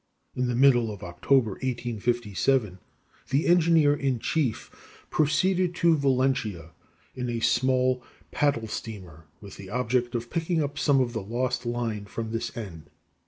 [0.35, 2.79] In the middle of October (1857),
[3.29, 6.71] the engineer in chief proceeded to Valentia
[7.13, 8.01] in a small
[8.31, 12.57] paddle steamer with the object of picking up some of the lost line from this
[12.57, 12.89] end.